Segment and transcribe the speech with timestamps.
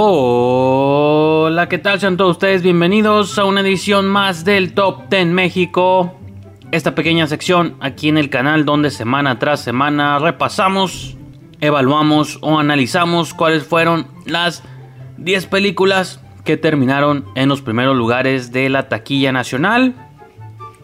[0.00, 1.98] Hola, ¿qué tal?
[1.98, 6.14] Sean todos ustedes bienvenidos a una edición más del Top 10 México.
[6.70, 11.16] Esta pequeña sección aquí en el canal donde semana tras semana repasamos,
[11.60, 14.62] evaluamos o analizamos cuáles fueron las
[15.16, 19.96] 10 películas que terminaron en los primeros lugares de la taquilla nacional.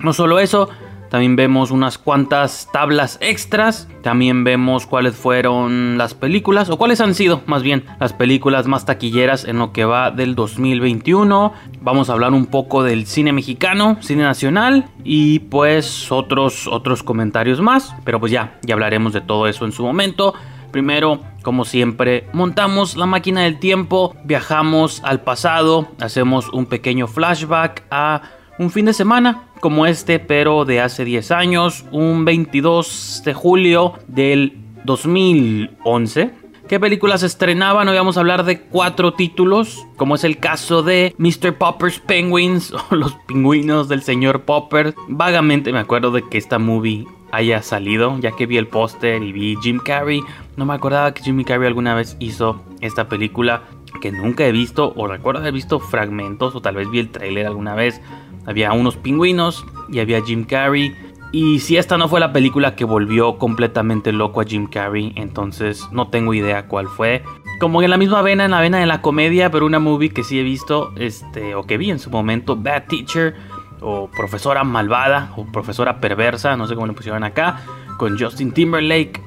[0.00, 0.70] No solo eso,
[1.14, 3.86] también vemos unas cuantas tablas extras.
[4.02, 8.84] También vemos cuáles fueron las películas, o cuáles han sido más bien las películas más
[8.84, 11.52] taquilleras en lo que va del 2021.
[11.82, 17.60] Vamos a hablar un poco del cine mexicano, cine nacional y pues otros, otros comentarios
[17.60, 17.94] más.
[18.02, 20.34] Pero pues ya, ya hablaremos de todo eso en su momento.
[20.72, 27.84] Primero, como siempre, montamos la máquina del tiempo, viajamos al pasado, hacemos un pequeño flashback
[27.92, 28.22] a
[28.58, 33.94] un fin de semana como este, pero de hace 10 años, un 22 de julio
[34.08, 36.32] del 2011.
[36.68, 37.88] ¿Qué películas estrenaban?
[37.88, 41.56] Hoy vamos a hablar de cuatro títulos, como es el caso de Mr.
[41.56, 44.94] Popper's Penguins o Los Pingüinos del Señor Popper.
[45.08, 49.32] Vagamente me acuerdo de que esta movie haya salido, ya que vi el póster y
[49.32, 50.20] vi Jim Carrey.
[50.58, 53.62] No me acordaba que Jim Carrey alguna vez hizo esta película
[54.02, 57.46] que nunca he visto o recuerdo haber visto fragmentos o tal vez vi el trailer
[57.46, 58.02] alguna vez.
[58.46, 60.94] Había unos pingüinos y había Jim Carrey.
[61.32, 65.88] Y si esta no fue la película que volvió completamente loco a Jim Carrey, entonces
[65.90, 67.24] no tengo idea cuál fue.
[67.58, 70.22] Como en la misma vena, en la vena de la comedia, pero una movie que
[70.22, 73.34] sí he visto, este, o que vi en su momento, Bad Teacher,
[73.80, 77.60] o Profesora Malvada, o Profesora Perversa, no sé cómo le pusieron acá,
[77.98, 79.20] con Justin Timberlake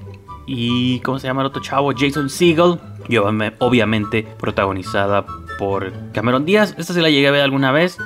[0.46, 1.92] y, ¿cómo se llama el otro chavo?
[1.96, 2.80] Jason Segel,
[3.10, 5.26] y obviamente protagonizada
[5.60, 6.74] por Cameron Díaz.
[6.78, 7.98] Esta sí la llegué a ver alguna vez.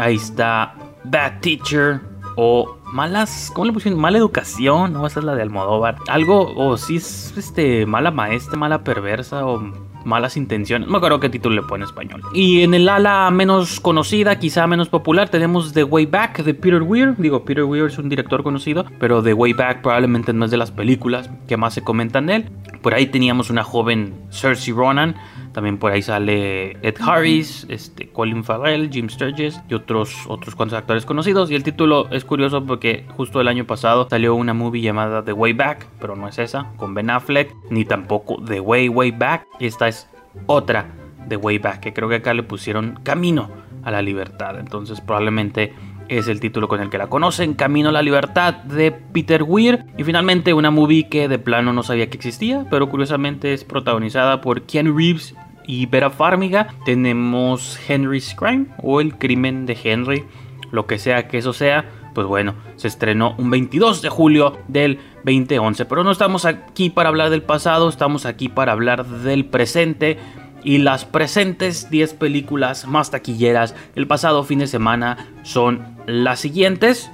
[0.00, 2.00] Ahí está Bad Teacher
[2.36, 4.00] o malas, ¿cómo le pusieron?
[4.00, 5.06] Mala educación, ¿no?
[5.06, 5.96] Esa es la de Almodóvar.
[6.08, 9.62] Algo, o si es este, mala maestra, mala perversa o
[10.06, 10.88] malas intenciones.
[10.88, 12.22] Me acuerdo qué título le pone en español.
[12.32, 16.82] Y en el ala menos conocida, quizá menos popular, tenemos The Way Back de Peter
[16.82, 17.14] Weir.
[17.18, 20.56] Digo, Peter Weir es un director conocido, pero The Way Back probablemente no es de
[20.56, 22.50] las películas que más se comentan de él.
[22.80, 25.16] Por ahí teníamos una joven Cersei Ronan
[25.52, 30.78] también por ahí sale Ed Harris, este, Colin Farrell, Jim Sturges y otros, otros cuantos
[30.78, 31.50] actores conocidos.
[31.50, 35.32] Y el título es curioso porque justo el año pasado salió una movie llamada The
[35.32, 39.46] Way Back, pero no es esa, con Ben Affleck, ni tampoco The Way Way Back.
[39.58, 40.08] Y esta es
[40.46, 40.86] otra
[41.28, 43.50] The Way Back, que creo que acá le pusieron Camino
[43.82, 44.58] a la Libertad.
[44.58, 45.74] Entonces probablemente
[46.10, 49.84] es el título con el que la conocen, Camino a la Libertad de Peter Weir.
[49.96, 54.40] Y finalmente una movie que de plano no sabía que existía, pero curiosamente es protagonizada
[54.40, 56.74] por Keanu Reeves y Vera Farmiga.
[56.84, 60.24] Tenemos Henry's Crime o El Crimen de Henry,
[60.72, 61.88] lo que sea que eso sea.
[62.12, 65.84] Pues bueno, se estrenó un 22 de julio del 2011.
[65.84, 70.18] Pero no estamos aquí para hablar del pasado, estamos aquí para hablar del presente
[70.64, 77.10] y las presentes 10 películas más taquilleras el pasado fin de semana son las siguientes.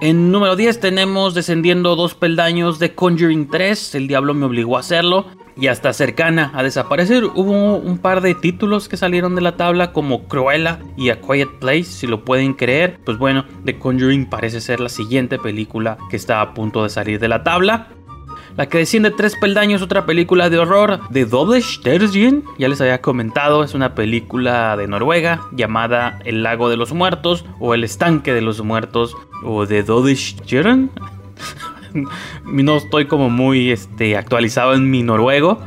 [0.00, 4.80] En número 10 tenemos descendiendo dos peldaños de Conjuring 3, El Diablo me obligó a
[4.80, 5.26] hacerlo,
[5.60, 7.24] y hasta cercana a desaparecer.
[7.24, 11.58] Hubo un par de títulos que salieron de la tabla como Cruella y A Quiet
[11.58, 12.98] Place, si lo pueden creer.
[13.04, 17.18] Pues bueno, The Conjuring parece ser la siguiente película que está a punto de salir
[17.18, 17.88] de la tabla.
[18.58, 21.24] La que desciende tres peldaños, otra película de horror de
[21.84, 22.42] Terjen.
[22.58, 27.44] Ya les había comentado, es una película de Noruega llamada El Lago de los Muertos
[27.60, 30.34] o El Estanque de los Muertos o de Dodge
[32.44, 35.62] no estoy como muy este, actualizado en mi noruego.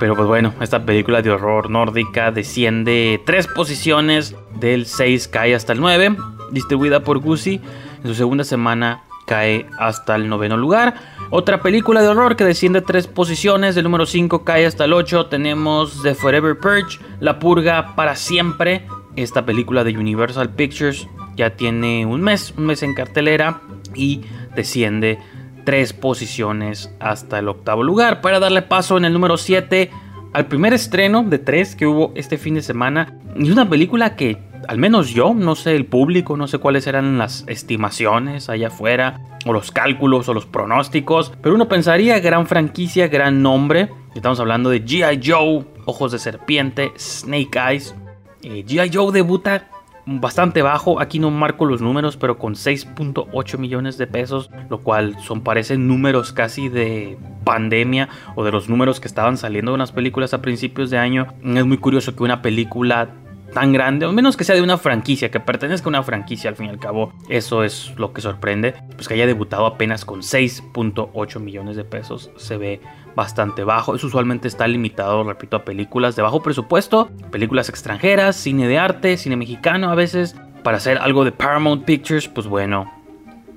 [0.00, 5.74] Pero pues bueno, esta película de horror nórdica desciende tres posiciones, del 6 cae hasta
[5.74, 6.16] el 9,
[6.50, 7.60] distribuida por Gucci.
[8.02, 10.94] En su segunda semana cae hasta el noveno lugar.
[11.30, 15.26] Otra película de horror que desciende tres posiciones, del número 5 cae hasta el 8.
[15.26, 18.88] Tenemos The Forever Purge, La Purga para siempre.
[19.14, 23.60] Esta película de Universal Pictures ya tiene un mes, un mes en cartelera
[23.94, 24.22] y
[24.56, 25.20] desciende
[25.64, 28.22] tres posiciones hasta el octavo lugar.
[28.22, 29.92] Para darle paso en el número 7
[30.32, 33.16] al primer estreno de tres que hubo este fin de semana.
[33.36, 37.18] Y una película que al menos yo, no sé el público, no sé cuáles eran
[37.18, 43.08] las estimaciones allá afuera, o los cálculos, o los pronósticos, pero uno pensaría gran franquicia,
[43.08, 43.90] gran nombre.
[44.14, 45.20] Estamos hablando de G.I.
[45.24, 47.94] Joe, Ojos de Serpiente, Snake Eyes.
[48.42, 48.90] Eh, G.I.
[48.92, 49.68] Joe debuta
[50.06, 55.16] bastante bajo, aquí no marco los números, pero con 6.8 millones de pesos, lo cual
[55.20, 59.92] son parecen números casi de pandemia o de los números que estaban saliendo de unas
[59.92, 61.28] películas a principios de año.
[61.44, 63.10] Es muy curioso que una película
[63.52, 66.56] tan grande, o menos que sea de una franquicia, que pertenezca a una franquicia al
[66.56, 67.12] fin y al cabo.
[67.28, 72.30] Eso es lo que sorprende, pues que haya debutado apenas con 6.8 millones de pesos.
[72.36, 72.80] Se ve
[73.14, 73.94] bastante bajo.
[73.94, 79.16] Eso usualmente está limitado, repito, a películas de bajo presupuesto, películas extranjeras, cine de arte,
[79.16, 80.36] cine mexicano a veces.
[80.62, 82.92] Para hacer algo de Paramount Pictures, pues bueno,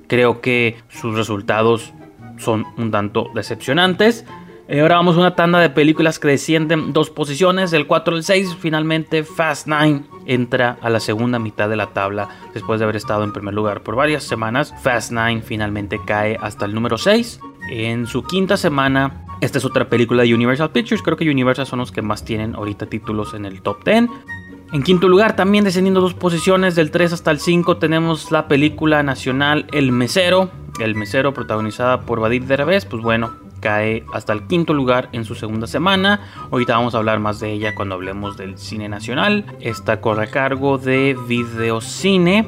[0.08, 1.92] creo que sus resultados
[2.38, 4.24] son un tanto decepcionantes.
[4.66, 8.24] Eh, ahora vamos a una tanda de películas que descienden dos posiciones, del 4 al
[8.24, 8.56] 6.
[8.58, 13.24] Finalmente, Fast 9 entra a la segunda mitad de la tabla después de haber estado
[13.24, 14.74] en primer lugar por varias semanas.
[14.82, 17.40] Fast 9 finalmente cae hasta el número 6.
[17.70, 21.02] En su quinta semana, esta es otra película de Universal Pictures.
[21.02, 24.08] Creo que Universal son los que más tienen ahorita títulos en el top 10.
[24.72, 29.02] En quinto lugar, también descendiendo dos posiciones, del 3 hasta el 5, tenemos la película
[29.02, 30.50] nacional El Mesero.
[30.80, 35.34] El Mesero, protagonizada por Vadir Derbez, pues bueno, cae hasta el quinto lugar en su
[35.34, 36.20] segunda semana.
[36.52, 39.46] Ahorita vamos a hablar más de ella cuando hablemos del cine nacional.
[39.60, 42.46] Esta corre a cargo de Videocine.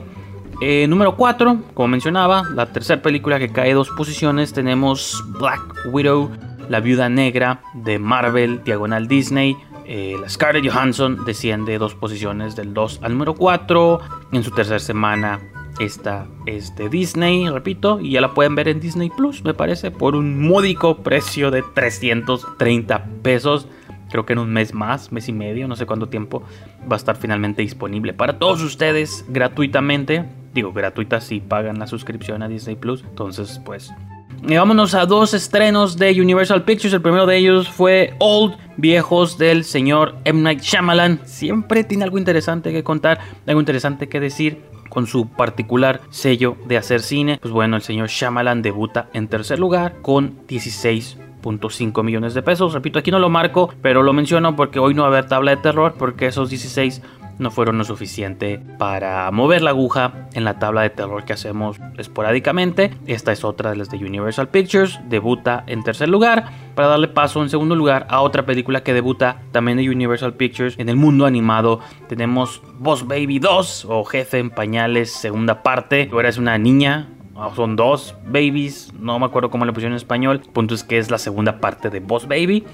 [0.61, 6.31] Eh, número 4, como mencionaba, la tercera película que cae dos posiciones, tenemos Black Widow,
[6.69, 9.57] la viuda negra de Marvel, diagonal Disney.
[9.87, 14.01] Eh, la Scarlett Johansson desciende dos posiciones del 2 al número 4.
[14.33, 15.41] En su tercera semana
[15.79, 19.91] esta es de Disney, repito, y ya la pueden ver en Disney Plus, me parece,
[19.91, 23.69] por un módico precio de 330 pesos.
[24.11, 26.43] Creo que en un mes más, mes y medio, no sé cuánto tiempo,
[26.91, 30.25] va a estar finalmente disponible para todos ustedes gratuitamente.
[30.55, 33.03] Digo, gratuita si pagan la suscripción a Disney Plus.
[33.03, 33.93] Entonces, pues
[34.55, 36.95] vámonos a dos estrenos de Universal Pictures.
[36.95, 40.41] El primero de ellos fue Old, viejos del señor M.
[40.41, 41.21] Night Shyamalan.
[41.25, 46.77] Siempre tiene algo interesante que contar, algo interesante que decir con su particular sello de
[46.77, 47.39] hacer cine.
[47.43, 52.73] Pues bueno, el señor Shyamalan debuta en tercer lugar con 16.5 millones de pesos.
[52.73, 55.51] Repito, aquí no lo marco, pero lo menciono porque hoy no va a haber tabla
[55.51, 57.03] de terror porque esos 16
[57.39, 61.79] no fueron lo suficiente para mover la aguja en la tabla de terror que hacemos
[61.99, 62.93] esporádicamente.
[63.07, 67.43] Esta es otra de las de Universal Pictures, debuta en tercer lugar para darle paso
[67.43, 71.27] en segundo lugar a otra película que debuta también de Universal Pictures en el mundo
[71.27, 71.81] animado.
[72.09, 76.09] Tenemos Boss Baby 2 o Jefe en Pañales, segunda parte.
[76.13, 77.09] Ahora es una niña
[77.55, 80.41] son dos babies, no me acuerdo cómo le pusieron en español.
[80.43, 82.65] El punto es que es la segunda parte de Boss Baby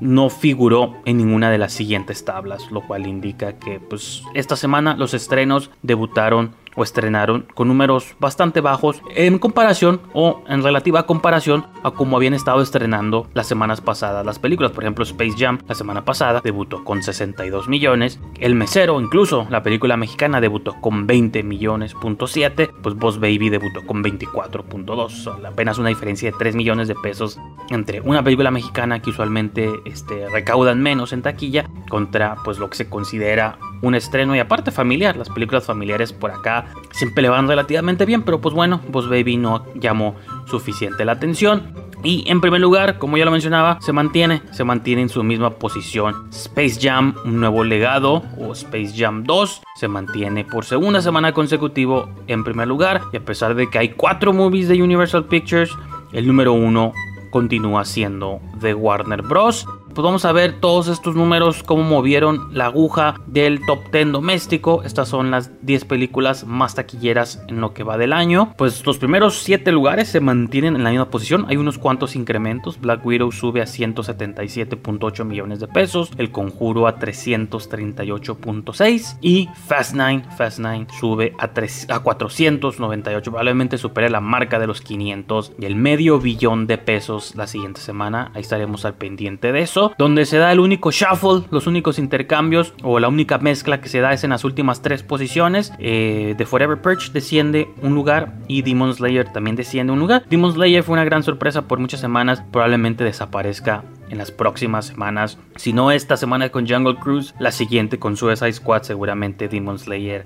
[0.00, 4.96] no figuró en ninguna de las siguientes tablas, lo cual indica que pues esta semana
[4.96, 11.66] los estrenos debutaron o estrenaron con números bastante bajos en comparación o en relativa comparación
[11.82, 14.70] a como habían estado estrenando las semanas pasadas las películas.
[14.70, 18.20] Por ejemplo, Space Jam la semana pasada debutó con 62 millones.
[18.38, 22.70] El Mesero, incluso la película mexicana, debutó con 20 millones, punto 7.
[22.80, 25.46] Pues Boss Baby debutó con 24.2.
[25.46, 27.40] Apenas una diferencia de 3 millones de pesos
[27.70, 32.76] entre una película mexicana que usualmente este, recaudan menos en taquilla contra pues lo que
[32.76, 35.16] se considera un estreno y aparte familiar.
[35.16, 39.36] Las películas familiares por acá siempre le van relativamente bien, pero pues bueno, Boss Baby
[39.36, 40.16] no llamó
[40.46, 41.88] suficiente la atención.
[42.04, 45.50] Y en primer lugar, como ya lo mencionaba, se mantiene, se mantiene en su misma
[45.50, 46.28] posición.
[46.30, 52.08] Space Jam, un nuevo legado, o Space Jam 2, se mantiene por segunda semana consecutivo
[52.28, 53.02] en primer lugar.
[53.12, 55.72] Y a pesar de que hay cuatro movies de Universal Pictures,
[56.12, 56.92] el número uno
[57.30, 59.66] continúa siendo de Warner Bros
[59.98, 64.84] pues vamos a ver todos estos números, cómo movieron la aguja del top 10 doméstico.
[64.84, 68.54] Estas son las 10 películas más taquilleras en lo que va del año.
[68.56, 71.46] Pues los primeros 7 lugares se mantienen en la misma posición.
[71.48, 72.80] Hay unos cuantos incrementos.
[72.80, 76.12] Black Widow sube a 177.8 millones de pesos.
[76.16, 79.18] El Conjuro a 338.6.
[79.20, 83.32] Y Fast 9, Fast 9 sube a, 3, a 498.
[83.32, 87.80] Probablemente supere la marca de los 500 y el medio billón de pesos la siguiente
[87.80, 88.30] semana.
[88.34, 92.74] Ahí estaremos al pendiente de eso donde se da el único shuffle, los únicos intercambios
[92.82, 95.72] o la única mezcla que se da es en las últimas tres posiciones.
[95.78, 100.24] Eh, The Forever Perch desciende un lugar y Demon Slayer también desciende un lugar.
[100.28, 105.38] Demon Slayer fue una gran sorpresa por muchas semanas, probablemente desaparezca en las próximas semanas.
[105.56, 110.24] Si no esta semana con Jungle Cruise, la siguiente con Suicide Squad, seguramente Demon Slayer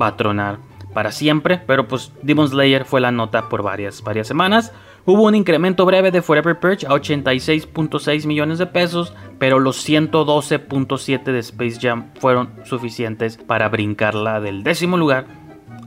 [0.00, 0.58] va a tronar
[0.92, 1.60] para siempre.
[1.66, 4.72] Pero pues Demon Slayer fue la nota por varias, varias semanas.
[5.06, 11.24] Hubo un incremento breve de Forever Perch a 86.6 millones de pesos, pero los 112.7
[11.24, 15.26] de Space Jam fueron suficientes para brincarla del décimo lugar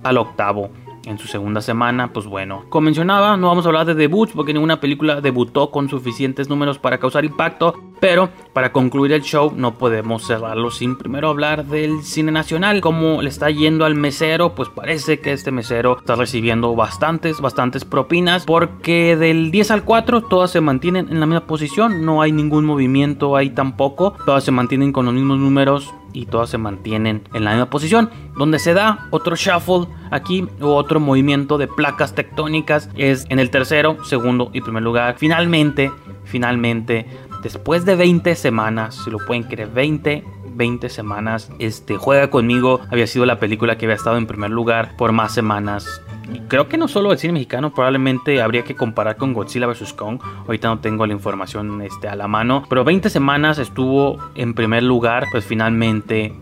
[0.03, 0.69] al octavo
[1.07, 4.53] en su segunda semana, pues bueno, como mencionaba, no vamos a hablar de debuts porque
[4.53, 9.75] ninguna película debutó con suficientes números para causar impacto, pero para concluir el show no
[9.75, 14.69] podemos cerrarlo sin primero hablar del cine nacional, como le está yendo al mesero, pues
[14.69, 20.51] parece que este mesero está recibiendo bastantes, bastantes propinas, porque del 10 al 4 todas
[20.51, 24.91] se mantienen en la misma posición, no hay ningún movimiento ahí tampoco, todas se mantienen
[24.91, 28.09] con los mismos números y todas se mantienen en la misma posición.
[28.35, 33.49] Donde se da otro shuffle aquí o otro movimiento de placas tectónicas es en el
[33.49, 35.15] tercero, segundo y primer lugar.
[35.17, 35.91] Finalmente,
[36.25, 37.05] finalmente,
[37.43, 40.23] después de 20 semanas, si lo pueden creer, 20
[40.57, 41.51] 20 semanas.
[41.59, 45.31] Este Juega conmigo había sido la película que había estado en primer lugar por más
[45.31, 46.01] semanas
[46.47, 49.93] creo que no solo el cine mexicano, probablemente habría que comparar con Godzilla vs.
[49.93, 50.19] Kong.
[50.45, 54.83] Ahorita no tengo la información este, a la mano, pero 20 semanas estuvo en primer
[54.83, 56.33] lugar, pues finalmente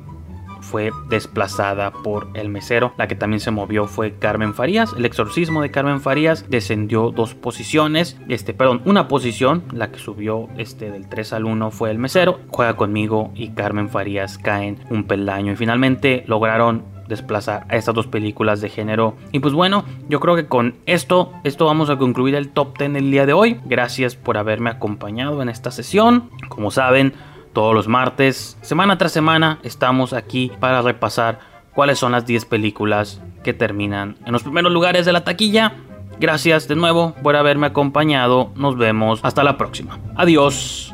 [0.66, 2.94] fue desplazada por el mesero.
[2.98, 4.94] La que también se movió fue Carmen Farías.
[4.98, 8.18] El exorcismo de Carmen Farías descendió dos posiciones.
[8.28, 9.64] Este, perdón, una posición.
[9.72, 12.40] La que subió este, del 3 al 1 fue el mesero.
[12.50, 15.54] Juega conmigo y Carmen Farías caen un peldaño.
[15.54, 19.16] Y finalmente lograron desplazar a estas dos películas de género.
[19.32, 22.94] Y pues bueno, yo creo que con esto, esto vamos a concluir el top 10
[22.94, 23.60] del día de hoy.
[23.66, 26.30] Gracias por haberme acompañado en esta sesión.
[26.50, 27.14] Como saben,
[27.54, 31.40] todos los martes, semana tras semana, estamos aquí para repasar
[31.74, 35.74] cuáles son las 10 películas que terminan en los primeros lugares de la taquilla.
[36.20, 38.52] Gracias de nuevo por haberme acompañado.
[38.56, 40.00] Nos vemos hasta la próxima.
[40.16, 40.94] Adiós.